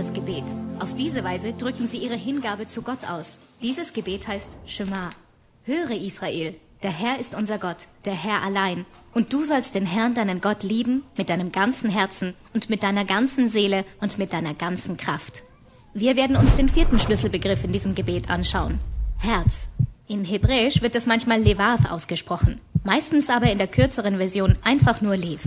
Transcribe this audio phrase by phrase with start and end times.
[0.00, 0.44] das Gebet.
[0.78, 3.36] Auf diese Weise drücken sie ihre Hingabe zu Gott aus.
[3.60, 5.10] Dieses Gebet heißt Shema.
[5.64, 8.86] Höre Israel, der Herr ist unser Gott, der Herr allein.
[9.12, 13.04] Und du sollst den Herrn, deinen Gott, lieben mit deinem ganzen Herzen und mit deiner
[13.04, 15.42] ganzen Seele und mit deiner ganzen Kraft.
[15.92, 18.78] Wir werden uns den vierten Schlüsselbegriff in diesem Gebet anschauen.
[19.18, 19.68] Herz.
[20.08, 25.18] In Hebräisch wird es manchmal Levav ausgesprochen, meistens aber in der kürzeren Version einfach nur
[25.18, 25.42] Lev.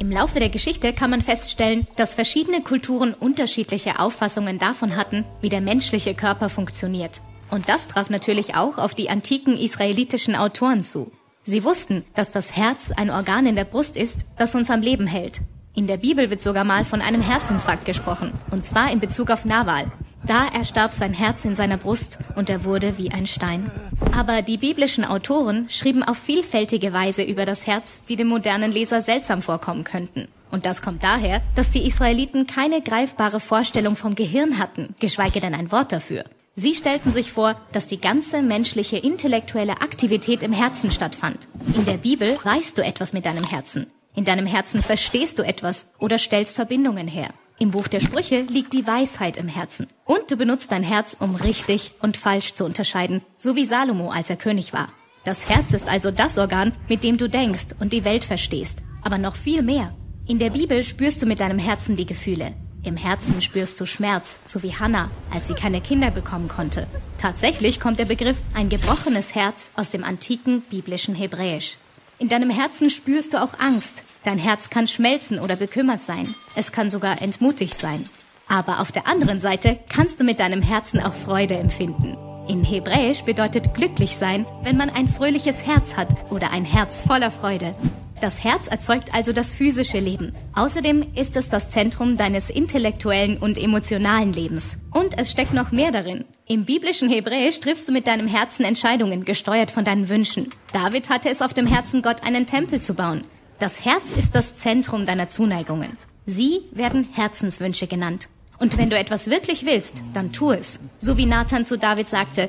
[0.00, 5.48] Im Laufe der Geschichte kann man feststellen, dass verschiedene Kulturen unterschiedliche Auffassungen davon hatten, wie
[5.48, 7.20] der menschliche Körper funktioniert.
[7.50, 11.10] Und das traf natürlich auch auf die antiken israelitischen Autoren zu.
[11.42, 15.08] Sie wussten, dass das Herz ein Organ in der Brust ist, das uns am Leben
[15.08, 15.40] hält.
[15.74, 19.44] In der Bibel wird sogar mal von einem Herzinfarkt gesprochen, und zwar in Bezug auf
[19.44, 19.90] Nawal.
[20.26, 23.70] Da erstarb sein Herz in seiner Brust und er wurde wie ein Stein.
[24.16, 29.00] Aber die biblischen Autoren schrieben auf vielfältige Weise über das Herz, die dem modernen Leser
[29.00, 30.28] seltsam vorkommen könnten.
[30.50, 35.54] Und das kommt daher, dass die Israeliten keine greifbare Vorstellung vom Gehirn hatten, geschweige denn
[35.54, 36.24] ein Wort dafür.
[36.56, 41.46] Sie stellten sich vor, dass die ganze menschliche intellektuelle Aktivität im Herzen stattfand.
[41.76, 43.86] In der Bibel weißt du etwas mit deinem Herzen.
[44.16, 47.28] In deinem Herzen verstehst du etwas oder stellst Verbindungen her.
[47.60, 49.88] Im Buch der Sprüche liegt die Weisheit im Herzen.
[50.04, 54.30] Und du benutzt dein Herz, um richtig und falsch zu unterscheiden, so wie Salomo, als
[54.30, 54.90] er König war.
[55.24, 58.78] Das Herz ist also das Organ, mit dem du denkst und die Welt verstehst.
[59.02, 59.92] Aber noch viel mehr.
[60.28, 62.54] In der Bibel spürst du mit deinem Herzen die Gefühle.
[62.84, 66.86] Im Herzen spürst du Schmerz, so wie Hannah, als sie keine Kinder bekommen konnte.
[67.18, 71.76] Tatsächlich kommt der Begriff ein gebrochenes Herz aus dem antiken biblischen Hebräisch.
[72.20, 74.02] In deinem Herzen spürst du auch Angst.
[74.24, 76.34] Dein Herz kann schmelzen oder bekümmert sein.
[76.54, 78.04] Es kann sogar entmutigt sein.
[78.48, 82.16] Aber auf der anderen Seite kannst du mit deinem Herzen auch Freude empfinden.
[82.48, 87.30] In Hebräisch bedeutet glücklich sein, wenn man ein fröhliches Herz hat oder ein Herz voller
[87.30, 87.74] Freude.
[88.20, 90.34] Das Herz erzeugt also das physische Leben.
[90.54, 94.76] Außerdem ist es das Zentrum deines intellektuellen und emotionalen Lebens.
[94.90, 96.24] Und es steckt noch mehr darin.
[96.46, 100.48] Im biblischen Hebräisch triffst du mit deinem Herzen Entscheidungen, gesteuert von deinen Wünschen.
[100.72, 103.22] David hatte es auf dem Herzen, Gott einen Tempel zu bauen.
[103.58, 105.96] Das Herz ist das Zentrum deiner Zuneigungen.
[106.26, 108.28] Sie werden Herzenswünsche genannt.
[108.58, 110.78] Und wenn du etwas wirklich willst, dann tu es.
[111.00, 112.48] So wie Nathan zu David sagte,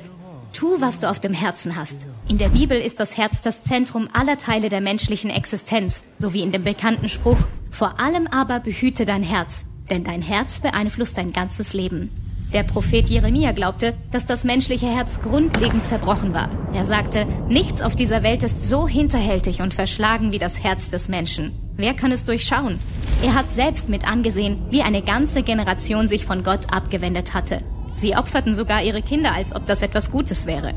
[0.52, 2.06] Tu, was du auf dem Herzen hast.
[2.28, 6.42] In der Bibel ist das Herz das Zentrum aller Teile der menschlichen Existenz, so wie
[6.42, 7.38] in dem bekannten Spruch,
[7.70, 12.10] vor allem aber behüte dein Herz, denn dein Herz beeinflusst dein ganzes Leben.
[12.52, 16.50] Der Prophet Jeremia glaubte, dass das menschliche Herz grundlegend zerbrochen war.
[16.74, 21.08] Er sagte, nichts auf dieser Welt ist so hinterhältig und verschlagen wie das Herz des
[21.08, 21.52] Menschen.
[21.76, 22.80] Wer kann es durchschauen?
[23.22, 27.62] Er hat selbst mit angesehen, wie eine ganze Generation sich von Gott abgewendet hatte.
[27.94, 30.74] Sie opferten sogar ihre Kinder, als ob das etwas Gutes wäre.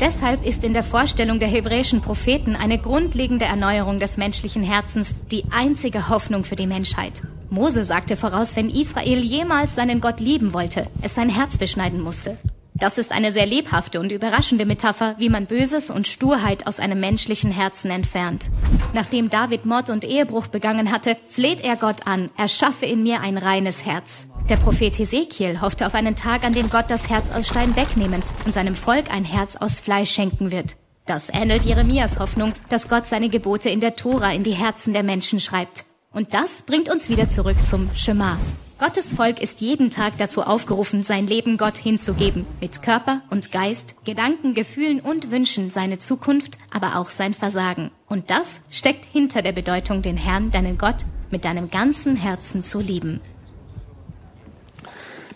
[0.00, 5.44] Deshalb ist in der Vorstellung der hebräischen Propheten eine grundlegende Erneuerung des menschlichen Herzens die
[5.50, 7.22] einzige Hoffnung für die Menschheit.
[7.50, 12.38] Mose sagte voraus, wenn Israel jemals seinen Gott lieben wollte, es sein Herz beschneiden musste.
[12.78, 17.00] Das ist eine sehr lebhafte und überraschende Metapher, wie man Böses und Sturheit aus einem
[17.00, 18.50] menschlichen Herzen entfernt.
[18.92, 23.22] Nachdem David Mord und Ehebruch begangen hatte, fleht er Gott an, er schaffe in mir
[23.22, 24.26] ein reines Herz.
[24.50, 28.22] Der Prophet Hesekiel hoffte auf einen Tag, an dem Gott das Herz aus Stein wegnehmen
[28.44, 30.76] und seinem Volk ein Herz aus Fleisch schenken wird.
[31.06, 35.02] Das ähnelt Jeremias Hoffnung, dass Gott seine Gebote in der Tora in die Herzen der
[35.02, 35.84] Menschen schreibt.
[36.16, 38.38] Und das bringt uns wieder zurück zum Shema.
[38.78, 44.02] Gottes Volk ist jeden Tag dazu aufgerufen, sein Leben Gott hinzugeben, mit Körper und Geist,
[44.06, 47.90] Gedanken, Gefühlen und Wünschen seine Zukunft, aber auch sein Versagen.
[48.08, 52.80] Und das steckt hinter der Bedeutung, den Herrn, deinen Gott, mit deinem ganzen Herzen zu
[52.80, 53.20] lieben.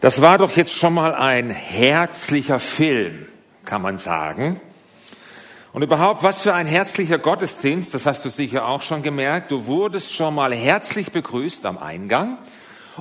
[0.00, 3.26] Das war doch jetzt schon mal ein herzlicher Film,
[3.66, 4.62] kann man sagen.
[5.72, 9.52] Und überhaupt, was für ein herzlicher Gottesdienst, das hast du sicher auch schon gemerkt.
[9.52, 12.38] Du wurdest schon mal herzlich begrüßt am Eingang.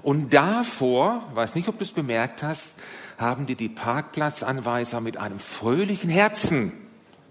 [0.04, 2.76] Und davor, weiß nicht, ob du es bemerkt hast,
[3.18, 6.72] haben dir die Parkplatzanweiser mit einem fröhlichen Herzen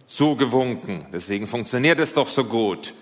[0.08, 1.06] zugewunken.
[1.12, 2.92] Deswegen funktioniert es doch so gut.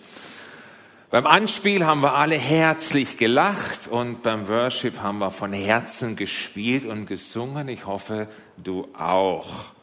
[1.10, 6.84] Beim Anspiel haben wir alle herzlich gelacht und beim Worship haben wir von Herzen gespielt
[6.84, 7.68] und gesungen.
[7.68, 8.28] Ich hoffe,
[8.58, 9.75] du auch.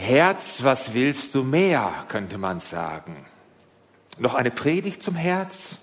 [0.00, 3.16] Herz, was willst du mehr, könnte man sagen.
[4.18, 5.78] Noch eine Predigt zum Herz?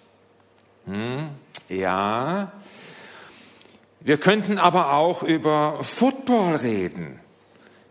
[0.86, 1.30] Hm,
[1.70, 2.52] ja.
[4.00, 7.20] Wir könnten aber auch über Football reden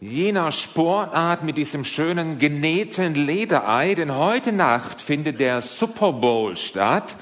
[0.00, 7.17] jener Sportart mit diesem schönen genähten Lederei, denn heute Nacht findet der Super Bowl statt,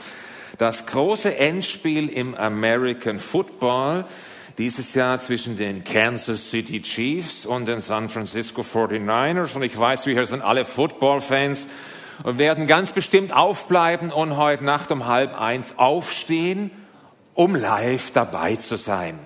[0.58, 4.04] das große Endspiel im American Football,
[4.58, 9.56] dieses Jahr zwischen den Kansas City Chiefs und den San Francisco 49ers.
[9.56, 11.66] Und ich weiß, wir hier sind alle Football-Fans
[12.22, 16.70] und werden ganz bestimmt aufbleiben und heute Nacht um halb eins aufstehen
[17.34, 19.18] um live dabei zu sein.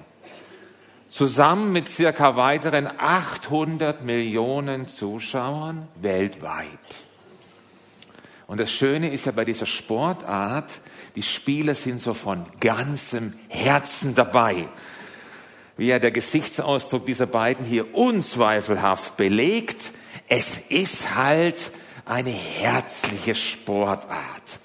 [1.11, 6.67] Zusammen mit circa weiteren 800 Millionen Zuschauern weltweit.
[8.47, 10.81] Und das Schöne ist ja bei dieser Sportart,
[11.17, 14.69] die Spieler sind so von ganzem Herzen dabei.
[15.79, 19.81] Wie ja der Gesichtsausdruck dieser beiden hier unzweifelhaft belegt,
[20.29, 21.55] es ist halt
[22.05, 24.59] eine herzliche Sportart.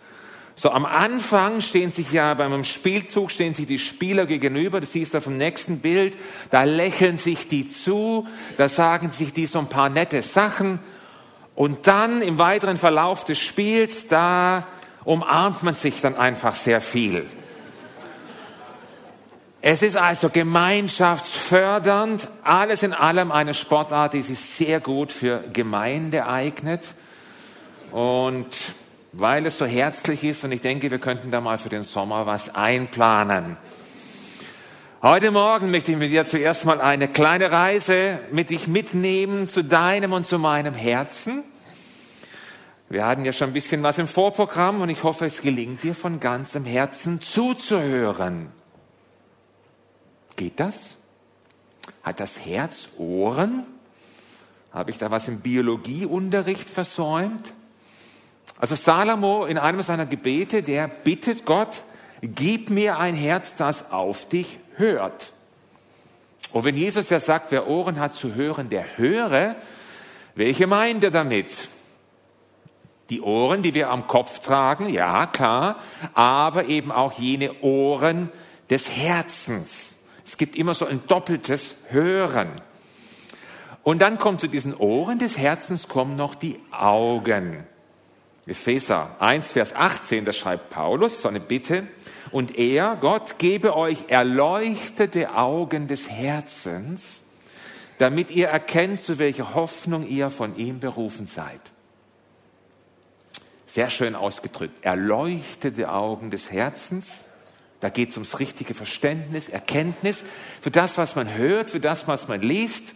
[0.55, 4.79] So am Anfang stehen sich ja beim Spielzug stehen sich die Spieler gegenüber.
[4.79, 6.17] Das siehst du auf dem nächsten Bild.
[6.49, 8.27] Da lächeln sich die zu,
[8.57, 10.79] da sagen sich die so ein paar nette Sachen.
[11.53, 14.65] Und dann im weiteren Verlauf des Spiels, da
[15.03, 17.27] umarmt man sich dann einfach sehr viel.
[19.65, 26.27] Es ist also gemeinschaftsfördernd, alles in allem eine Sportart, die sich sehr gut für Gemeinde
[26.27, 26.93] eignet.
[27.93, 28.47] Und
[29.13, 32.25] weil es so herzlich ist und ich denke, wir könnten da mal für den Sommer
[32.25, 33.55] was einplanen.
[35.01, 39.63] Heute Morgen möchte ich mit dir zuerst mal eine kleine Reise mit dich mitnehmen zu
[39.63, 41.41] deinem und zu meinem Herzen.
[42.89, 45.95] Wir hatten ja schon ein bisschen was im Vorprogramm und ich hoffe, es gelingt dir
[45.95, 48.51] von ganzem Herzen zuzuhören.
[50.35, 50.95] Geht das?
[52.01, 53.65] Hat das Herz Ohren?
[54.71, 57.53] Habe ich da was im Biologieunterricht versäumt?
[58.57, 61.83] Also Salomo in einem seiner Gebete, der bittet Gott,
[62.21, 65.33] gib mir ein Herz, das auf dich hört.
[66.51, 69.55] Und wenn Jesus ja sagt, wer Ohren hat zu hören, der höre,
[70.35, 71.49] welche meint er damit?
[73.09, 75.79] Die Ohren, die wir am Kopf tragen, ja klar,
[76.13, 78.31] aber eben auch jene Ohren
[78.69, 79.92] des Herzens.
[80.25, 82.49] Es gibt immer so ein doppeltes Hören.
[83.83, 87.65] Und dann kommt zu diesen Ohren des Herzens kommen noch die Augen.
[88.45, 91.87] Epheser 1, Vers 18, da schreibt Paulus so eine Bitte.
[92.31, 97.21] Und er, Gott, gebe euch erleuchtete Augen des Herzens,
[97.99, 101.61] damit ihr erkennt, zu welcher Hoffnung ihr von ihm berufen seid.
[103.67, 104.83] Sehr schön ausgedrückt.
[104.83, 107.22] Erleuchtete Augen des Herzens.
[107.83, 110.23] Da geht es ums richtige Verständnis, Erkenntnis
[110.61, 112.93] für das, was man hört, für das, was man liest.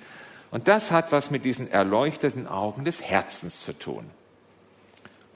[0.50, 4.10] Und das hat was mit diesen erleuchteten Augen des Herzens zu tun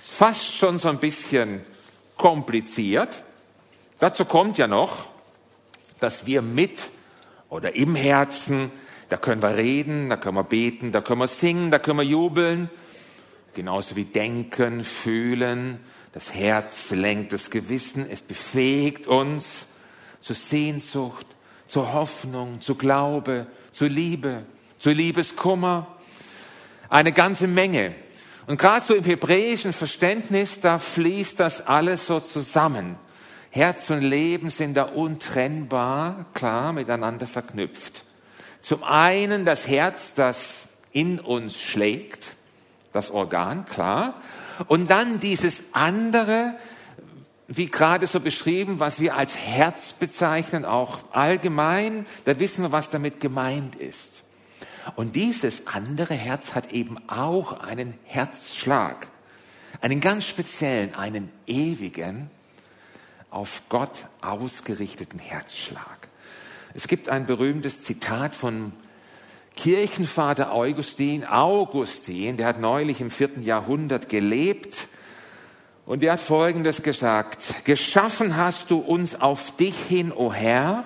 [0.02, 1.62] fast schon so ein bisschen
[2.18, 3.24] kompliziert.
[4.00, 5.06] Dazu kommt ja noch,
[6.00, 6.90] dass wir mit
[7.50, 8.72] oder im Herzen,
[9.10, 12.06] da können wir reden, da können wir beten, da können wir singen, da können wir
[12.06, 12.70] jubeln,
[13.54, 15.80] genauso wie denken, fühlen.
[16.14, 19.46] Das Herz lenkt das Gewissen, es befähigt uns
[20.20, 21.26] zur Sehnsucht,
[21.68, 24.44] zur Hoffnung, zu Glaube, zur Liebe,
[24.78, 25.88] zur Liebeskummer.
[26.90, 27.96] Eine ganze Menge.
[28.46, 32.98] Und gerade so im hebräischen Verständnis, da fließt das alles so zusammen.
[33.50, 38.04] Herz und Leben sind da untrennbar, klar, miteinander verknüpft.
[38.62, 42.34] Zum einen das Herz, das in uns schlägt,
[42.92, 44.22] das Organ, klar.
[44.68, 46.56] Und dann dieses andere,
[47.48, 52.90] wie gerade so beschrieben, was wir als Herz bezeichnen, auch allgemein, da wissen wir, was
[52.90, 54.22] damit gemeint ist.
[54.96, 59.08] Und dieses andere Herz hat eben auch einen Herzschlag,
[59.80, 62.30] einen ganz speziellen, einen ewigen,
[63.30, 66.10] auf Gott ausgerichteten Herzschlag.
[66.74, 68.74] Es gibt ein berühmtes Zitat von
[69.56, 74.88] Kirchenvater Augustin, Augustin, der hat neulich im vierten Jahrhundert gelebt
[75.86, 80.84] und der hat Folgendes gesagt, geschaffen hast du uns auf dich hin, o Herr,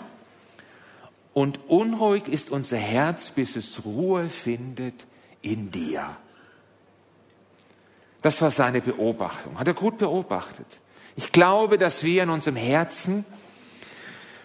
[1.34, 5.06] und unruhig ist unser Herz, bis es Ruhe findet
[5.42, 6.16] in dir.
[8.22, 9.60] Das war seine Beobachtung.
[9.60, 10.66] Hat er gut beobachtet.
[11.18, 13.26] Ich glaube, dass wir in unserem Herzen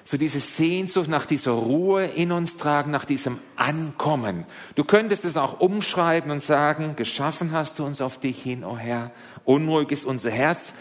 [0.04, 4.44] so diese Sehnsucht nach dieser Ruhe in uns tragen, nach diesem Ankommen.
[4.74, 8.72] Du könntest es auch umschreiben und sagen, geschaffen hast du uns auf dich hin, o
[8.72, 9.10] oh Herr.
[9.44, 10.72] Unruhig ist unser Herz,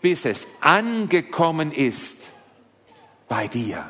[0.00, 2.16] bis es angekommen ist
[3.28, 3.84] bei dir.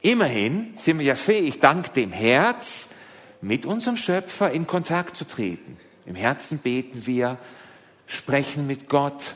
[0.00, 2.88] Immerhin sind wir ja fähig, dank dem Herz
[3.40, 5.78] mit unserem Schöpfer in Kontakt zu treten.
[6.04, 7.38] Im Herzen beten wir,
[8.06, 9.34] sprechen mit Gott,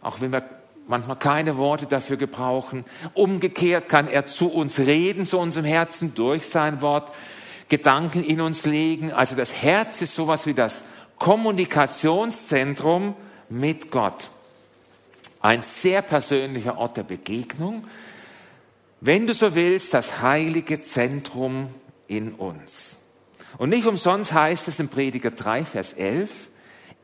[0.00, 0.57] auch wenn wir
[0.88, 2.84] manchmal keine Worte dafür gebrauchen.
[3.14, 7.12] Umgekehrt kann er zu uns reden, zu unserem Herzen durch sein Wort,
[7.68, 9.12] Gedanken in uns legen.
[9.12, 10.82] Also das Herz ist sowas wie das
[11.18, 13.14] Kommunikationszentrum
[13.50, 14.30] mit Gott.
[15.40, 17.84] Ein sehr persönlicher Ort der Begegnung,
[19.00, 21.72] wenn du so willst, das heilige Zentrum
[22.08, 22.96] in uns.
[23.58, 26.30] Und nicht umsonst heißt es im Prediger 3, Vers 11,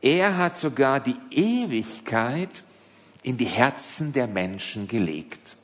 [0.01, 2.49] er hat sogar die Ewigkeit
[3.25, 5.57] in die Herzen der Menschen gelegt.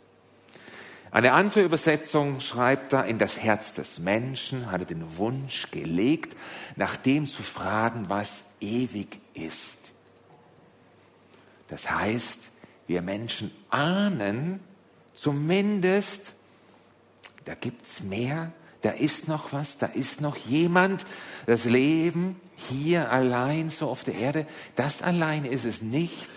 [1.11, 6.35] Eine andere Übersetzung schreibt da, in das Herz des Menschen hat er den Wunsch gelegt,
[6.75, 9.77] nach dem zu fragen, was ewig ist.
[11.67, 12.49] Das heißt,
[12.87, 14.59] wir Menschen ahnen
[15.13, 16.33] zumindest,
[17.45, 18.51] da gibt's mehr,
[18.81, 21.05] da ist noch was, da ist noch jemand.
[21.45, 26.27] Das Leben hier allein so auf der Erde, das allein ist es nicht,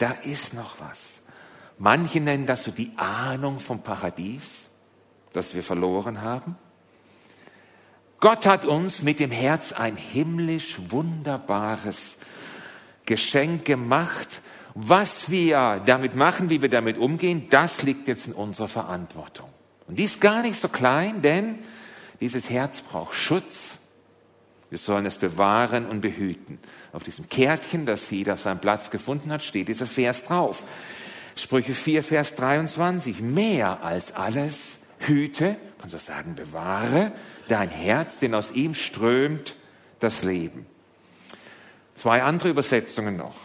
[0.00, 1.20] da ist noch was.
[1.78, 4.42] Manche nennen das so die Ahnung vom Paradies,
[5.32, 6.56] das wir verloren haben.
[8.18, 12.16] Gott hat uns mit dem Herz ein himmlisch wunderbares
[13.06, 14.28] Geschenk gemacht.
[14.74, 19.48] Was wir damit machen, wie wir damit umgehen, das liegt jetzt in unserer Verantwortung.
[19.88, 21.58] Und die ist gar nicht so klein, denn
[22.20, 23.79] dieses Herz braucht Schutz.
[24.70, 26.58] Wir sollen es bewahren und behüten.
[26.92, 30.62] Auf diesem Kärtchen, das jeder auf seinem Platz gefunden hat, steht dieser Vers drauf.
[31.34, 33.20] Sprüche 4, Vers 23.
[33.20, 37.12] Mehr als alles hüte, kannst du sagen, bewahre
[37.48, 39.56] dein Herz, denn aus ihm strömt
[39.98, 40.66] das Leben.
[41.96, 43.36] Zwei andere Übersetzungen noch.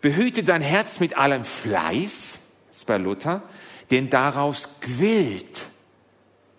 [0.00, 2.38] Behüte dein Herz mit allem Fleiß,
[2.72, 3.42] ist bei Luther,
[3.90, 5.62] denn daraus quillt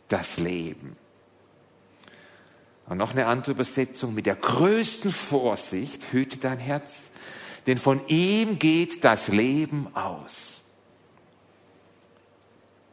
[0.08, 0.96] das Leben.
[2.88, 7.08] Und noch eine andere Übersetzung, mit der größten Vorsicht hüte dein Herz,
[7.65, 10.62] denn von ihm geht das Leben aus.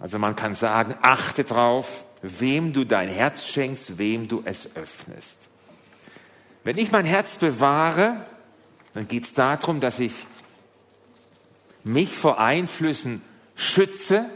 [0.01, 5.49] Also man kann sagen, achte drauf, wem du dein Herz schenkst, wem du es öffnest.
[6.65, 8.25] Wenn ich mein Herz bewahre,
[8.95, 10.13] dann geht es darum, dass ich
[11.85, 13.23] mich vor Einflüssen
[13.55, 14.27] schütze,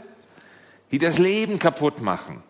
[0.91, 2.43] die das Leben kaputt machen.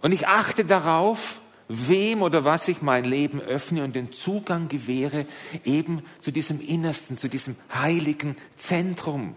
[0.00, 5.26] Und ich achte darauf, wem oder was ich mein Leben öffne und den Zugang gewähre
[5.64, 9.34] eben zu diesem Innersten, zu diesem heiligen Zentrum.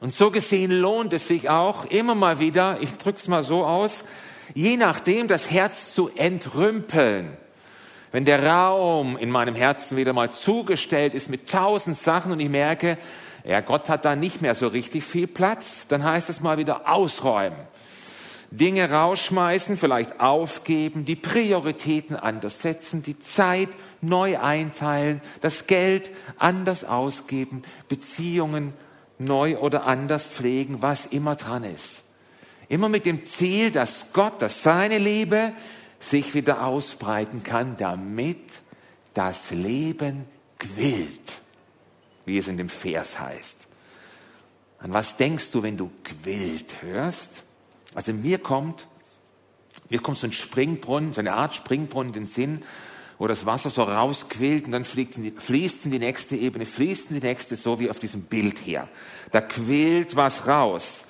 [0.00, 4.04] Und so gesehen lohnt es sich auch immer mal wieder, ich drück's mal so aus,
[4.54, 7.36] je nachdem das Herz zu entrümpeln.
[8.12, 12.48] Wenn der Raum in meinem Herzen wieder mal zugestellt ist mit tausend Sachen und ich
[12.48, 12.98] merke,
[13.44, 16.88] ja, Gott hat da nicht mehr so richtig viel Platz, dann heißt es mal wieder
[16.90, 17.58] ausräumen.
[18.50, 23.68] Dinge rausschmeißen, vielleicht aufgeben, die Prioritäten anders setzen, die Zeit
[24.00, 28.72] neu einteilen, das Geld anders ausgeben, Beziehungen
[29.18, 32.02] neu oder anders pflegen, was immer dran ist.
[32.68, 35.52] Immer mit dem Ziel, dass Gott, dass seine Liebe
[36.00, 38.38] sich wieder ausbreiten kann, damit
[39.14, 40.24] das Leben
[40.58, 41.40] quillt,
[42.24, 43.58] wie es in dem Vers heißt.
[44.78, 47.44] An was denkst du, wenn du quillt hörst?
[47.94, 48.86] Also mir kommt,
[49.88, 52.62] mir kommt so ein Springbrunnen, so eine Art Springbrunnen in den Sinn,
[53.18, 56.64] wo das Wasser so rausquillt und dann fließt in, die, fließt in die nächste Ebene,
[56.64, 58.88] fließt in die nächste, so wie auf diesem Bild hier.
[59.30, 61.02] Da quillt was raus.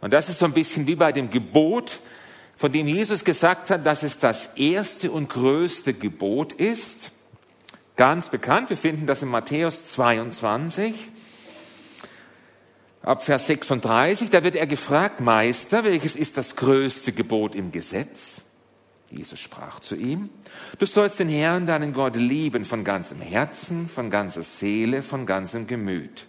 [0.00, 2.00] Und das ist so ein bisschen wie bei dem Gebot,
[2.56, 7.10] von dem Jesus gesagt hat, dass es das erste und größte Gebot ist.
[7.96, 10.94] Ganz bekannt, wir finden das in Matthäus 22
[13.06, 18.42] ab Vers 36, da wird er gefragt, Meister, welches ist das größte Gebot im Gesetz?
[19.10, 20.28] Jesus sprach zu ihm,
[20.80, 25.68] du sollst den Herrn, deinen Gott, lieben von ganzem Herzen, von ganzer Seele, von ganzem
[25.68, 26.26] Gemüt.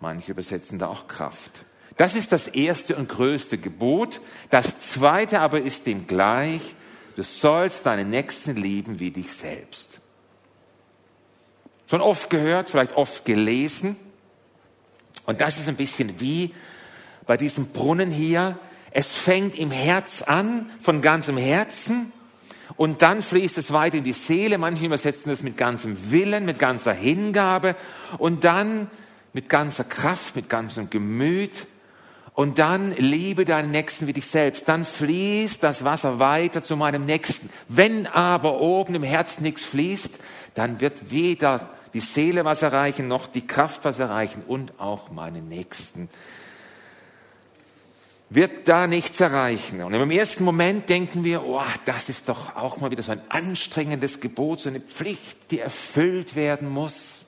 [0.00, 1.64] Manche übersetzen da auch Kraft.
[1.96, 4.20] Das ist das erste und größte Gebot.
[4.50, 6.74] Das zweite aber ist dem gleich,
[7.16, 10.00] du sollst deinen Nächsten lieben wie dich selbst.
[11.86, 13.96] Schon oft gehört, vielleicht oft gelesen.
[15.26, 16.54] Und das ist ein bisschen wie
[17.26, 18.58] bei diesem Brunnen hier.
[18.90, 22.12] Es fängt im Herz an, von ganzem Herzen,
[22.76, 24.58] und dann fließt es weiter in die Seele.
[24.58, 27.76] Manche übersetzen es mit ganzem Willen, mit ganzer Hingabe
[28.18, 28.88] und dann
[29.32, 31.66] mit ganzer Kraft, mit ganzem Gemüt.
[32.34, 34.68] Und dann liebe deinen Nächsten wie dich selbst.
[34.68, 37.50] Dann fließt das Wasser weiter zu meinem Nächsten.
[37.68, 40.12] Wenn aber oben im Herz nichts fließt,
[40.54, 45.48] dann wird weder die Seele was erreichen, noch die Kraft was erreichen und auch meinen
[45.48, 46.08] Nächsten
[48.34, 49.82] wird da nichts erreichen.
[49.82, 53.20] Und im ersten Moment denken wir, oh, das ist doch auch mal wieder so ein
[53.28, 57.26] anstrengendes Gebot, so eine Pflicht, die erfüllt werden muss.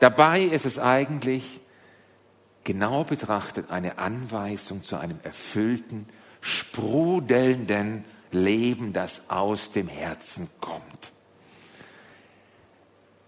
[0.00, 1.60] Dabei ist es eigentlich
[2.64, 6.08] genau betrachtet eine Anweisung zu einem erfüllten,
[6.40, 11.12] sprudelnden Leben, das aus dem Herzen kommt.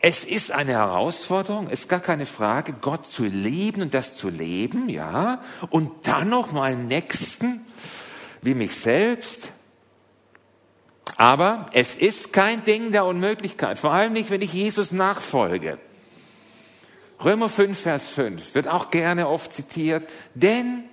[0.03, 4.89] Es ist eine Herausforderung, ist gar keine Frage, Gott zu lieben und das zu leben,
[4.89, 7.67] ja, und dann noch meinen Nächsten
[8.41, 9.53] wie mich selbst.
[11.17, 15.79] Aber es ist kein Ding der Unmöglichkeit, vor allem nicht, wenn ich Jesus nachfolge.
[17.23, 20.85] Römer 5, Vers 5 wird auch gerne oft zitiert, denn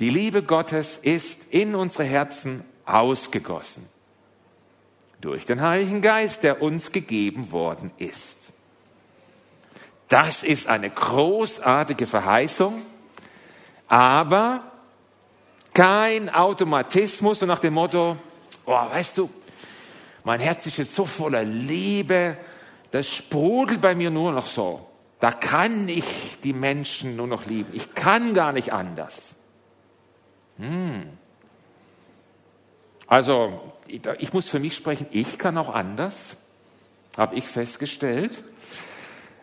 [0.00, 3.86] Die Liebe Gottes ist in unsere Herzen ausgegossen.
[5.20, 8.39] Durch den Heiligen Geist, der uns gegeben worden ist.
[10.10, 12.82] Das ist eine großartige Verheißung,
[13.86, 14.64] aber
[15.72, 18.16] kein Automatismus und nach dem Motto,
[18.66, 19.30] oh, weißt du,
[20.24, 22.36] mein Herz ist jetzt so voller Liebe,
[22.90, 24.84] das sprudelt bei mir nur noch so.
[25.20, 27.70] Da kann ich die Menschen nur noch lieben.
[27.72, 29.34] Ich kann gar nicht anders.
[30.58, 31.04] Hm.
[33.06, 36.36] Also, ich muss für mich sprechen, ich kann auch anders,
[37.16, 38.42] habe ich festgestellt.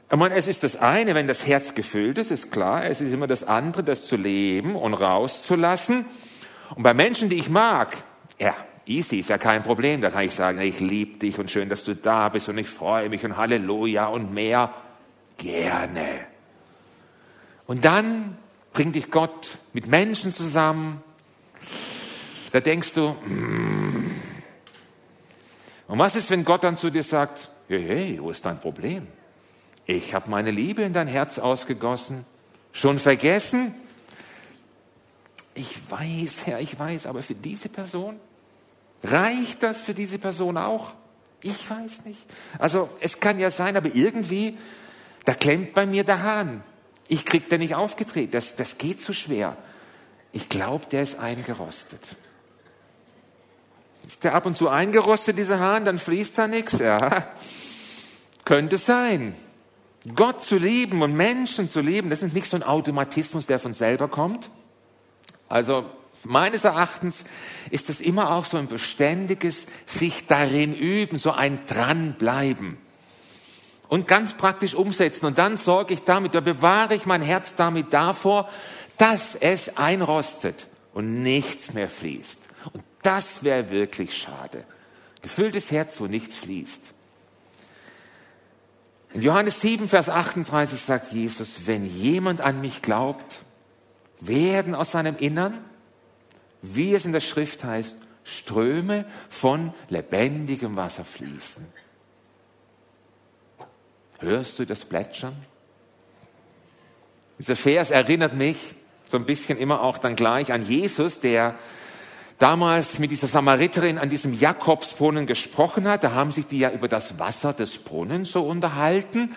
[0.10, 2.86] Ich meine, es ist das eine, wenn das Herz gefüllt ist, ist klar.
[2.86, 6.06] Es ist immer das andere, das zu leben und rauszulassen.
[6.76, 7.98] Und bei Menschen, die ich mag,
[8.40, 10.02] ja, easy, ist ja kein Problem.
[10.02, 12.70] Da kann ich sagen, ich liebe dich und schön, dass du da bist und ich
[12.70, 14.74] freue mich und Halleluja und mehr.
[15.36, 16.22] Gerne.
[17.66, 18.38] Und dann
[18.72, 21.04] bringt dich Gott mit Menschen zusammen.
[22.54, 24.12] Da denkst du, mm.
[25.90, 29.06] und was ist, wenn Gott dann zu dir sagt, hey, hey wo ist dein Problem?
[29.88, 32.26] Ich habe meine Liebe in dein Herz ausgegossen.
[32.74, 33.74] Schon vergessen?
[35.56, 38.20] Ich weiß, Herr, ich weiß, aber für diese Person?
[39.02, 40.94] Reicht das für diese Person auch?
[41.42, 42.20] Ich weiß nicht.
[42.60, 44.58] Also es kann ja sein, aber irgendwie,
[45.24, 46.64] da klemmt bei mir der Hahn.
[47.08, 48.34] Ich krieg den nicht aufgedreht.
[48.34, 49.56] Das, das geht zu schwer.
[50.34, 52.02] Ich glaube, der ist eingerostet.
[54.06, 56.80] Ist der ab und zu eingerostet, dieser Hahn, dann fließt da nichts?
[56.80, 57.32] Ja,
[58.44, 59.34] könnte sein.
[60.16, 63.74] Gott zu lieben und Menschen zu lieben, das ist nicht so ein Automatismus, der von
[63.74, 64.50] selber kommt.
[65.50, 65.86] Also
[66.24, 67.24] meines Erachtens
[67.72, 72.78] ist es immer auch so ein beständiges sich darin üben, so ein dranbleiben
[73.90, 75.26] und ganz praktisch umsetzen.
[75.26, 78.50] Und dann sorge ich damit, da bewahre ich mein Herz damit davor,
[78.98, 82.42] dass es einrostet und nichts mehr fließt.
[82.74, 84.66] Und das wäre wirklich schade.
[85.22, 86.94] Gefülltes Herz, wo nichts fließt.
[89.18, 93.40] In Johannes 7, Vers 38 sagt Jesus, wenn jemand an mich glaubt,
[94.20, 95.58] werden aus seinem Innern,
[96.62, 101.66] wie es in der Schrift heißt, Ströme von lebendigem Wasser fließen.
[104.20, 105.36] Hörst du das Plätschern?
[107.40, 108.76] Dieser Vers erinnert mich
[109.10, 111.56] so ein bisschen immer auch dann gleich an Jesus, der
[112.38, 116.04] damals mit dieser Samariterin an diesem Jakobsbrunnen gesprochen hat.
[116.04, 119.36] Da haben sich die ja über das Wasser des Brunnens so unterhalten.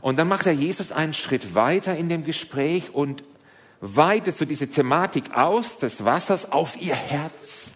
[0.00, 3.24] Und dann macht er Jesus einen Schritt weiter in dem Gespräch und
[3.80, 7.70] weitet so diese Thematik aus des Wassers auf ihr Herz,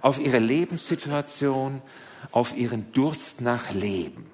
[0.00, 1.82] auf ihre Lebenssituation,
[2.30, 4.30] auf ihren Durst nach Leben.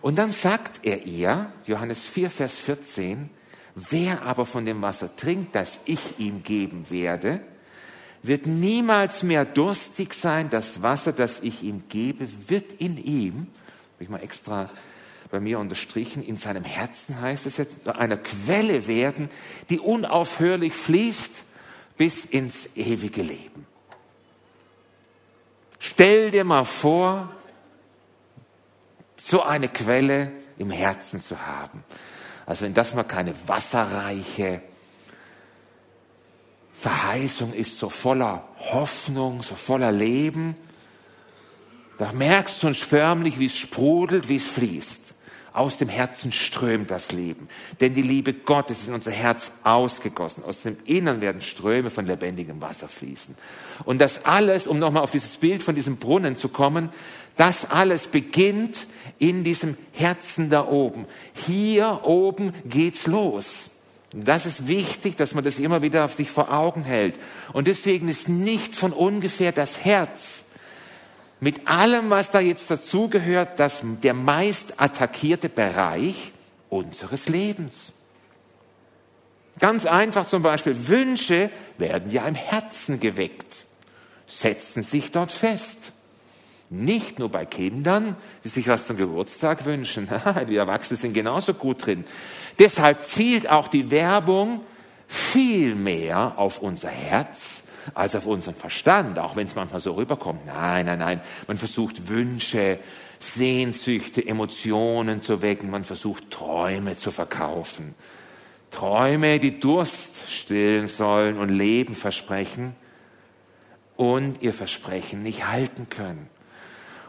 [0.00, 3.30] Und dann sagt er ihr, Johannes 4, Vers 14,
[3.74, 7.40] wer aber von dem Wasser trinkt, das ich ihm geben werde,
[8.26, 10.50] wird niemals mehr durstig sein.
[10.50, 13.34] Das Wasser, das ich ihm gebe, wird in ihm,
[13.94, 14.70] habe ich mal extra
[15.30, 19.28] bei mir unterstrichen, in seinem Herzen heißt es jetzt, eine Quelle werden,
[19.68, 21.44] die unaufhörlich fließt
[21.96, 23.66] bis ins ewige Leben.
[25.80, 27.30] Stell dir mal vor,
[29.16, 31.82] so eine Quelle im Herzen zu haben.
[32.46, 34.62] Also wenn das mal keine wasserreiche
[36.84, 40.54] Verheißung ist so voller Hoffnung, so voller Leben.
[41.96, 45.14] Da merkst du schon förmlich, wie es sprudelt, wie es fließt.
[45.54, 47.48] Aus dem Herzen strömt das Leben.
[47.80, 50.44] Denn die Liebe Gottes ist in unser Herz ausgegossen.
[50.44, 53.34] Aus dem Innern werden Ströme von lebendigem Wasser fließen.
[53.86, 56.90] Und das alles, um nochmal auf dieses Bild von diesem Brunnen zu kommen,
[57.38, 58.86] das alles beginnt
[59.18, 61.06] in diesem Herzen da oben.
[61.32, 63.70] Hier oben geht's los.
[64.16, 67.16] Das ist wichtig, dass man das immer wieder auf sich vor Augen hält.
[67.52, 70.44] Und deswegen ist nicht von ungefähr das Herz
[71.40, 76.32] mit allem, was da jetzt dazugehört, das der meist attackierte Bereich
[76.70, 77.92] unseres Lebens.
[79.58, 83.64] Ganz einfach zum Beispiel, Wünsche werden ja im Herzen geweckt,
[84.26, 85.92] setzen sich dort fest.
[86.74, 90.08] Nicht nur bei Kindern, die sich was zum Geburtstag wünschen.
[90.48, 92.04] die Erwachsenen sind genauso gut drin.
[92.58, 94.60] Deshalb zielt auch die Werbung
[95.06, 100.46] viel mehr auf unser Herz als auf unseren Verstand, auch wenn es manchmal so rüberkommt.
[100.46, 101.20] Nein, nein, nein.
[101.46, 102.78] Man versucht Wünsche,
[103.20, 105.70] Sehnsüchte, Emotionen zu wecken.
[105.70, 107.94] Man versucht Träume zu verkaufen.
[108.70, 112.74] Träume, die Durst stillen sollen und Leben versprechen
[113.96, 116.28] und ihr Versprechen nicht halten können.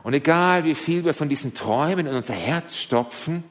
[0.06, 3.44] Und egal wie viel wir von diesen Träumen in unser Herz stopfen,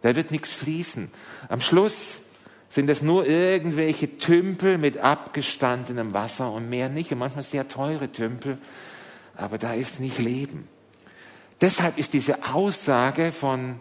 [0.00, 1.10] da wird nichts fließen.
[1.50, 2.22] Am Schluss
[2.70, 7.12] sind es nur irgendwelche Tümpel mit abgestandenem Wasser und mehr nicht.
[7.12, 8.56] Und manchmal sehr teure Tümpel,
[9.36, 10.66] aber da ist nicht Leben.
[11.60, 13.78] Deshalb ist diese Aussage von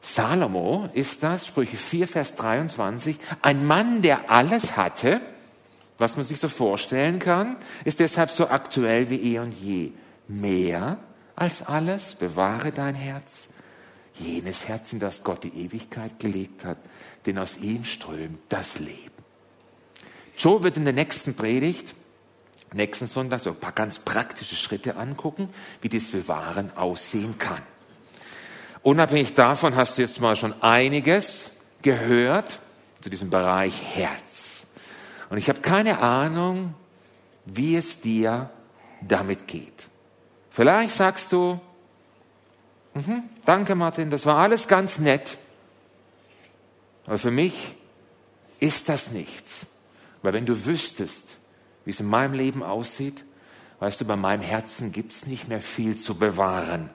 [0.00, 5.20] Salomo, ist das, Sprüche 4, Vers 23, ein Mann, der alles hatte,
[5.98, 9.90] was man sich so vorstellen kann, ist deshalb so aktuell wie eh und je.
[10.28, 10.98] Mehr
[11.38, 13.46] als alles bewahre dein Herz,
[14.14, 16.78] jenes Herz, in das Gott die Ewigkeit gelegt hat,
[17.26, 19.12] denn aus ihm strömt das Leben.
[20.36, 21.94] Joe wird in der nächsten Predigt,
[22.72, 25.48] nächsten Sonntag, so ein paar ganz praktische Schritte angucken,
[25.80, 27.62] wie das Bewahren aussehen kann.
[28.82, 31.50] Unabhängig davon hast du jetzt mal schon einiges
[31.82, 32.60] gehört
[33.00, 34.38] zu diesem Bereich Herz.
[35.30, 36.74] Und ich habe keine Ahnung,
[37.44, 38.50] wie es dir
[39.02, 39.87] damit geht.
[40.58, 41.60] Vielleicht sagst du,
[42.92, 45.38] mhm, danke Martin, das war alles ganz nett.
[47.06, 47.76] Aber für mich
[48.58, 49.66] ist das nichts.
[50.20, 51.28] Weil wenn du wüsstest,
[51.84, 53.24] wie es in meinem Leben aussieht,
[53.78, 56.90] weißt du, bei meinem Herzen gibt es nicht mehr viel zu bewahren.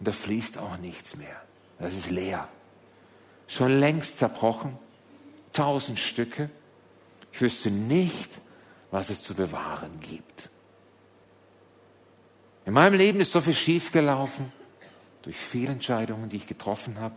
[0.00, 1.40] Und da fließt auch nichts mehr.
[1.78, 2.48] Das ist leer.
[3.46, 4.76] Schon längst zerbrochen.
[5.52, 6.50] Tausend Stücke.
[7.30, 8.32] Ich wüsste nicht,
[8.90, 10.50] was es zu bewahren gibt.
[12.66, 14.52] In meinem Leben ist so viel schiefgelaufen
[15.22, 17.16] durch Fehlentscheidungen, die ich getroffen habe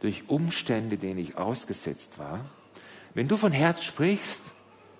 [0.00, 2.44] durch Umstände, denen ich ausgesetzt war.
[3.14, 4.40] Wenn du von Herz sprichst,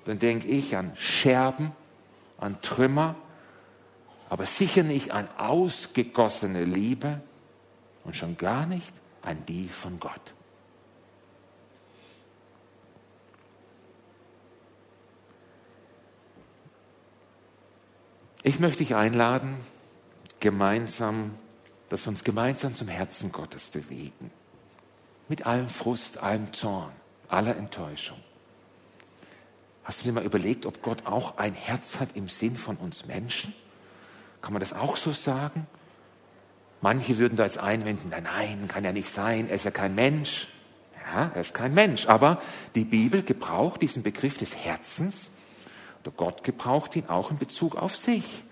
[0.04, 1.72] dann denke ich an Scherben,
[2.38, 3.14] an Trümmer,
[4.30, 7.20] aber sicher nicht an ausgegossene Liebe
[8.04, 10.20] und schon gar nicht an die von Gott.
[18.42, 19.56] Ich möchte dich einladen,
[20.40, 21.34] gemeinsam,
[21.88, 24.30] dass wir uns gemeinsam zum Herzen Gottes bewegen.
[25.28, 26.92] Mit allem Frust, allem Zorn,
[27.28, 28.18] aller Enttäuschung.
[29.84, 33.06] Hast du dir mal überlegt, ob Gott auch ein Herz hat im Sinn von uns
[33.06, 33.54] Menschen?
[34.42, 35.66] Kann man das auch so sagen?
[36.80, 39.94] Manche würden da jetzt einwenden, nein, nein, kann ja nicht sein, er ist ja kein
[39.94, 40.48] Mensch.
[41.14, 42.42] Ja, er ist kein Mensch, aber
[42.74, 45.30] die Bibel gebraucht diesen Begriff des Herzens
[46.02, 48.44] oder Gott gebraucht ihn auch in Bezug auf sich.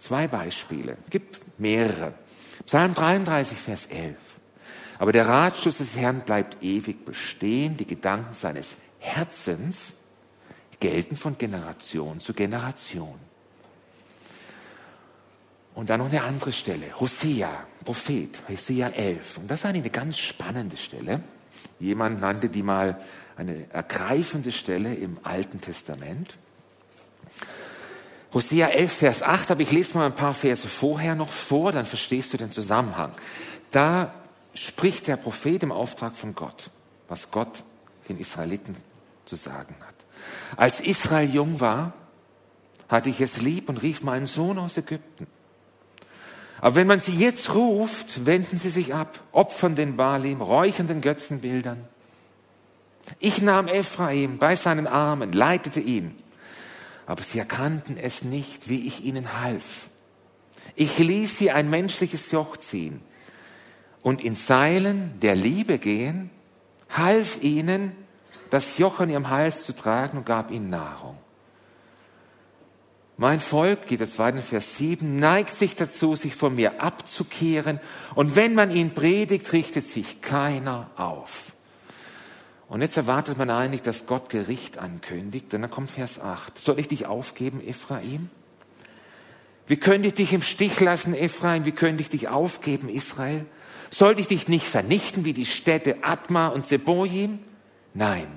[0.00, 2.14] Zwei Beispiele, gibt mehrere.
[2.64, 4.16] Psalm 33, Vers 11.
[4.98, 7.76] Aber der Ratschluss des Herrn bleibt ewig bestehen.
[7.76, 9.92] Die Gedanken seines Herzens
[10.80, 13.18] gelten von Generation zu Generation.
[15.74, 19.38] Und dann noch eine andere Stelle, Hosea, Prophet, Hosea 11.
[19.38, 21.20] Und das ist eine ganz spannende Stelle.
[21.78, 23.00] Jemand nannte die mal
[23.36, 26.38] eine ergreifende Stelle im Alten Testament.
[28.32, 31.84] Hosea 11, Vers 8, aber ich lese mal ein paar Verse vorher noch vor, dann
[31.84, 33.12] verstehst du den Zusammenhang.
[33.72, 34.12] Da
[34.54, 36.70] spricht der Prophet im Auftrag von Gott,
[37.08, 37.64] was Gott
[38.08, 38.76] den Israeliten
[39.24, 39.94] zu sagen hat.
[40.56, 41.92] Als Israel jung war,
[42.88, 45.26] hatte ich es lieb und rief meinen Sohn aus Ägypten.
[46.60, 51.00] Aber wenn man sie jetzt ruft, wenden sie sich ab, opfern den Balim, räuchern den
[51.00, 51.84] Götzenbildern.
[53.18, 56.16] Ich nahm Ephraim bei seinen Armen, leitete ihn,
[57.10, 59.90] aber sie erkannten es nicht, wie ich ihnen half.
[60.76, 63.00] Ich ließ sie ein menschliches Joch ziehen,
[64.02, 66.30] und in Seilen der Liebe gehen,
[66.88, 67.96] half ihnen,
[68.50, 71.18] das Joch an ihrem Hals zu tragen und gab ihnen Nahrung.
[73.16, 77.80] Mein Volk, geht es weiter in Vers 7, neigt sich dazu, sich von mir abzukehren.
[78.14, 81.52] Und wenn man ihn predigt, richtet sich keiner auf.
[82.70, 85.52] Und jetzt erwartet man eigentlich, dass Gott Gericht ankündigt.
[85.52, 86.56] Und dann kommt Vers 8.
[86.56, 88.30] Soll ich dich aufgeben, Ephraim?
[89.66, 91.64] Wie könnte ich dich im Stich lassen, Ephraim?
[91.64, 93.44] Wie könnte ich dich aufgeben, Israel?
[93.90, 97.40] Sollte ich dich nicht vernichten wie die Städte Atma und Seboim?
[97.92, 98.28] Nein,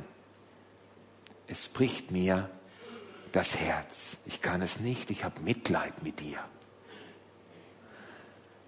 [1.48, 2.50] es bricht mir
[3.34, 4.18] das Herz.
[4.26, 6.40] Ich kann es nicht, ich habe Mitleid mit dir.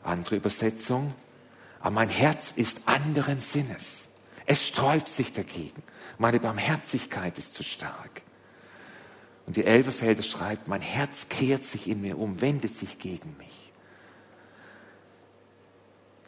[0.04, 1.15] Andere Übersetzung,
[1.80, 4.05] aber mein Herz ist anderen Sinnes.
[4.46, 5.82] Es sträubt sich dagegen.
[6.18, 8.22] Meine Barmherzigkeit ist zu stark.
[9.46, 13.72] Und die Elbefelder schreibt, mein Herz kehrt sich in mir um, wendet sich gegen mich.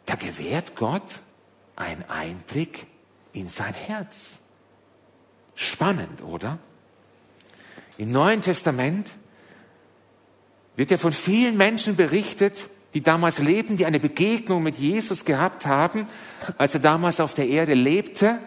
[0.06, 1.20] Da gewährt Gott
[1.76, 2.86] einen Einblick
[3.32, 4.14] in sein Herz.
[5.54, 6.58] Spannend, oder?
[7.98, 9.10] Im Neuen Testament
[10.76, 15.66] wird ja von vielen Menschen berichtet, die damals lebten, die eine Begegnung mit Jesus gehabt
[15.66, 16.06] haben,
[16.56, 18.38] als er damals auf der Erde lebte.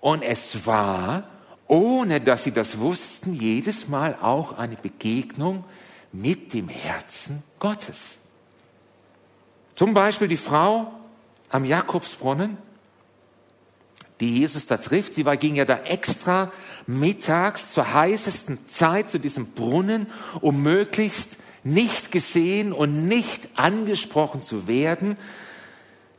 [0.00, 1.24] Und es war,
[1.66, 5.64] ohne dass sie das wussten, jedes Mal auch eine Begegnung
[6.12, 7.98] mit dem Herzen Gottes.
[9.74, 10.92] Zum Beispiel die Frau
[11.50, 12.56] am Jakobsbrunnen,
[14.20, 15.14] die Jesus da trifft.
[15.14, 16.50] Sie war, ging ja da extra
[16.86, 20.06] mittags zur heißesten Zeit zu diesem Brunnen,
[20.40, 25.16] um möglichst nicht gesehen und nicht angesprochen zu werden.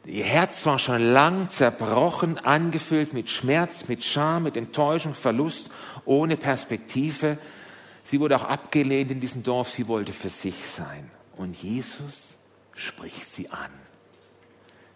[0.06, 5.70] Ihr Herz war schon lang zerbrochen, angefüllt mit Schmerz, mit Scham, mit Enttäuschung, Verlust,
[6.06, 7.38] ohne Perspektive.
[8.04, 11.12] Sie wurde auch abgelehnt in diesem Dorf, sie wollte für sich sein.
[11.38, 12.34] Und Jesus
[12.74, 13.72] spricht sie an,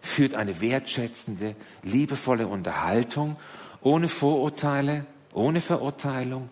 [0.00, 3.36] führt eine wertschätzende, liebevolle Unterhaltung,
[3.82, 6.48] ohne Vorurteile, ohne Verurteilung.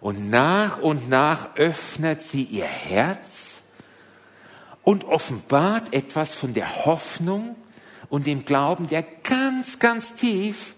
[0.00, 3.60] Und nach und nach öffnet sie ihr Herz
[4.82, 7.56] und offenbart etwas von der Hoffnung
[8.08, 10.74] und dem Glauben, der ganz, ganz tief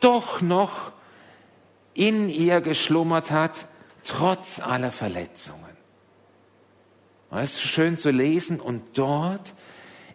[0.00, 0.92] doch noch
[1.94, 3.66] in ihr geschlummert hat,
[4.04, 5.62] trotz aller Verletzungen.
[7.30, 9.54] Und es ist schön zu lesen und dort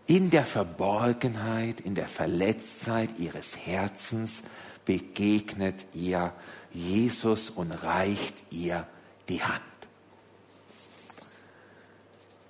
[0.06, 4.44] in der Verborgenheit, in der Verletztheit ihres Herzens
[4.86, 6.34] begegnet ihr
[6.78, 8.88] Jesus und reicht ihr
[9.28, 9.62] die Hand.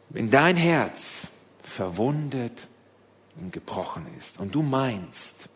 [0.10, 1.28] Wenn dein Herz
[1.64, 2.68] verwundet
[3.36, 5.50] und gebrochen ist und du meinst,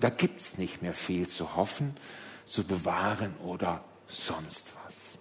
[0.00, 1.96] da gibt es nicht mehr viel zu hoffen,
[2.44, 5.18] zu bewahren oder sonst was.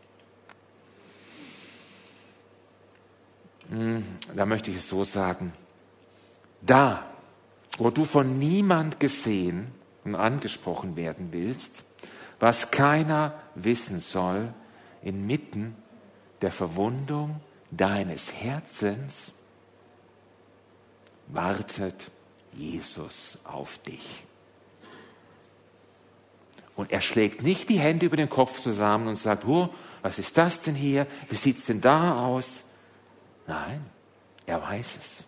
[3.70, 4.04] Hm,
[4.36, 5.54] da möchte ich es so sagen,
[6.62, 7.06] da,
[7.78, 9.72] wo du von niemand gesehen
[10.04, 11.85] und angesprochen werden willst,
[12.40, 14.54] was keiner wissen soll,
[15.02, 15.76] inmitten
[16.42, 17.40] der Verwundung
[17.72, 19.34] deines Herzens,
[21.28, 22.12] wartet
[22.54, 24.26] Jesus auf dich.
[26.76, 29.70] Und er schlägt nicht die Hände über den Kopf zusammen und sagt, oh,
[30.02, 31.08] was ist das denn hier?
[31.30, 32.48] Wie sieht es denn da aus?
[33.48, 33.86] Nein,
[34.46, 35.25] er weiß es.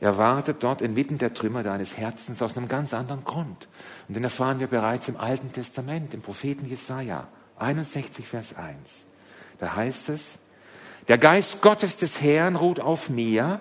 [0.00, 3.68] Er wartet dort inmitten der Trümmer deines Herzens aus einem ganz anderen Grund.
[4.08, 7.28] Und den erfahren wir bereits im Alten Testament, im Propheten Jesaja
[7.58, 8.76] 61, Vers 1.
[9.58, 10.22] Da heißt es,
[11.08, 13.60] der Geist Gottes des Herrn ruht auf mir,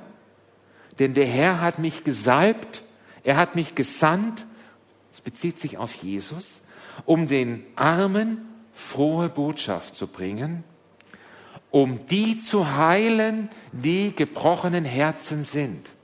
[1.00, 2.84] denn der Herr hat mich gesalbt,
[3.24, 4.46] er hat mich gesandt,
[5.14, 6.62] es bezieht sich auf Jesus,
[7.06, 10.66] um den Armen frohe Botschaft zu bringen,
[11.72, 15.95] um die zu heilen, die gebrochenen Herzen sind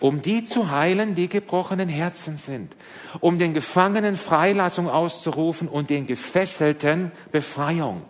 [0.00, 2.74] um die zu heilen, die gebrochenen Herzen sind,
[3.20, 8.02] um den Gefangenen Freilassung auszurufen und den Gefesselten Befreiung.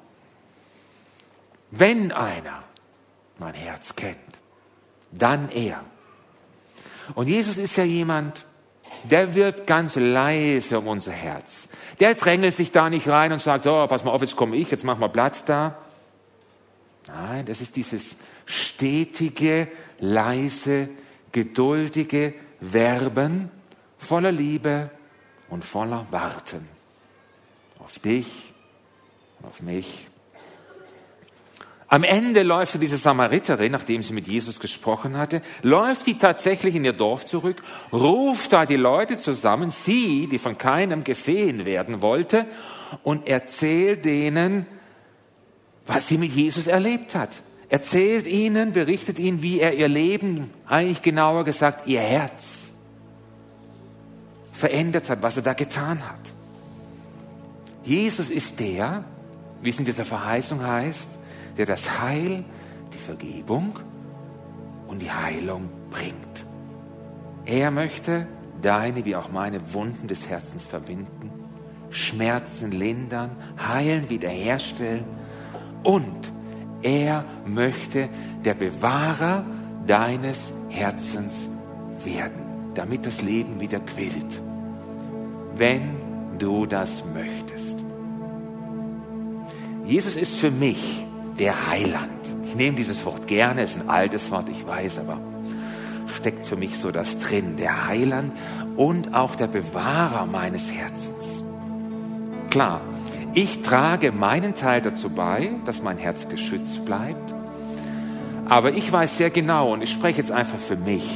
[1.71, 2.63] Wenn einer
[3.39, 4.19] mein Herz kennt,
[5.13, 5.85] dann er.
[7.15, 8.45] Und Jesus ist ja jemand,
[9.05, 11.69] der wird ganz leise um unser Herz.
[12.01, 14.71] Der drängelt sich da nicht rein und sagt, oh, pass mal auf, jetzt komme ich,
[14.71, 15.79] jetzt mach mal Platz da.
[17.07, 20.91] Nein, das ist dieses stetige, leise,
[21.33, 23.51] geduldige Verben
[23.99, 24.91] voller Liebe
[25.51, 26.69] und voller Warten
[27.79, 28.53] auf dich
[29.39, 30.09] und auf mich.
[31.91, 36.85] Am Ende läuft diese Samariterin, nachdem sie mit Jesus gesprochen hatte, läuft die tatsächlich in
[36.85, 37.63] ihr Dorf zurück,
[37.93, 42.47] ruft da die Leute zusammen, sie, die von keinem gesehen werden wollte,
[43.05, 44.67] und erzählt denen,
[45.87, 51.03] was sie mit Jesus erlebt hat erzählt ihnen, berichtet ihnen, wie er ihr Leben, eigentlich
[51.03, 52.47] genauer gesagt ihr Herz,
[54.53, 56.21] verändert hat, was er da getan hat.
[57.85, 59.05] Jesus ist der,
[59.63, 61.09] wie es in dieser Verheißung heißt,
[61.57, 62.45] der das Heil,
[62.93, 63.79] die Vergebung
[64.89, 66.47] und die Heilung bringt.
[67.45, 68.27] Er möchte
[68.61, 71.31] deine wie auch meine Wunden des Herzens verbinden,
[71.91, 75.05] Schmerzen lindern, heilen, wiederherstellen
[75.83, 76.33] und
[76.83, 78.09] er möchte
[78.45, 79.45] der Bewahrer
[79.87, 81.35] deines Herzens
[82.05, 84.43] werden, damit das Leben wieder quillt,
[85.57, 85.97] wenn
[86.39, 87.79] du das möchtest.
[89.85, 91.07] Jesus ist für mich
[91.39, 92.11] der Heiland.
[92.45, 95.21] Ich nehme dieses Wort gerne, es ist ein altes Wort, ich weiß, aber
[96.15, 98.33] steckt für mich so das drin, der Heiland
[98.77, 101.43] und auch der Bewahrer meines Herzens.
[102.51, 102.81] Klar,
[103.41, 107.33] ich trage meinen Teil dazu bei, dass mein Herz geschützt bleibt.
[108.49, 111.09] Aber ich weiß sehr genau, und ich spreche jetzt einfach für mich,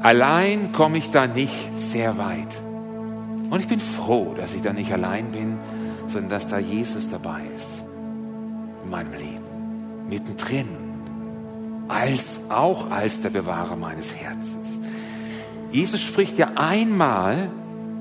[0.00, 2.60] allein komme ich da nicht sehr weit.
[3.50, 5.58] Und ich bin froh, dass ich da nicht allein bin,
[6.06, 7.84] sondern dass da Jesus dabei ist.
[8.84, 10.08] In meinem Leben.
[10.08, 10.68] Mittendrin.
[11.88, 14.78] Als, auch als der Bewahrer meines Herzens.
[15.72, 17.50] Jesus spricht ja einmal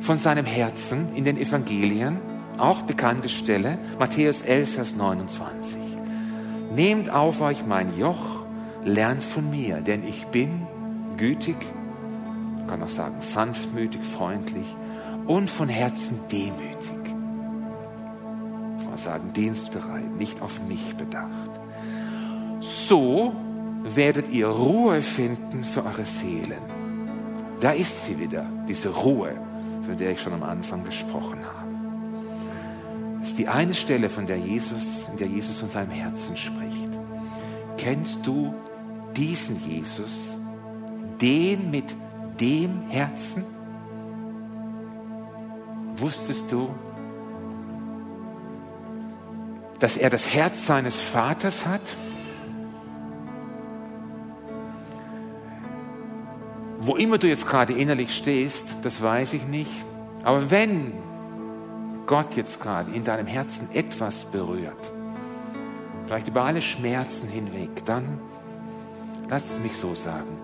[0.01, 2.19] von seinem Herzen in den Evangelien
[2.59, 5.77] auch bekannte Stelle, Matthäus 11, Vers 29.
[6.75, 8.45] Nehmt auf euch mein Joch,
[8.83, 10.67] lernt von mir, denn ich bin
[11.17, 11.57] gütig
[12.67, 14.65] kann auch sagen sanftmütig, freundlich
[15.27, 17.13] und von Herzen demütig.
[18.89, 21.51] Man sagen dienstbereit, nicht auf mich bedacht.
[22.61, 23.33] So
[23.83, 26.61] werdet ihr Ruhe finden für eure Seelen.
[27.59, 29.33] Da ist sie wieder, diese Ruhe,
[29.83, 31.72] von der ich schon am Anfang gesprochen habe.
[33.23, 36.89] Ist die eine Stelle, von der Jesus, in der Jesus von seinem Herzen spricht.
[37.77, 38.53] Kennst du
[39.15, 40.37] diesen Jesus,
[41.21, 41.95] den mit
[42.41, 43.45] dem Herzen?
[45.95, 46.69] Wusstest du,
[49.79, 51.81] dass er das Herz seines Vaters hat?
[56.81, 59.71] Wo immer du jetzt gerade innerlich stehst, das weiß ich nicht.
[60.25, 60.91] Aber wenn
[62.05, 64.91] Gott jetzt gerade in deinem Herzen etwas berührt,
[66.05, 68.19] vielleicht über alle Schmerzen hinweg, dann
[69.29, 70.37] lass es mich so sagen.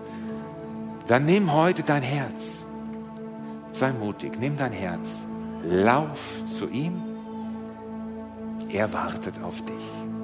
[1.06, 2.42] Dann nimm heute dein Herz.
[3.72, 5.08] Sei mutig, nimm dein Herz.
[5.62, 7.02] Lauf zu ihm.
[8.68, 10.19] Er wartet auf dich.